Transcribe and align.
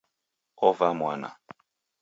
Ovaa 0.67 0.93
mwana 0.99 1.29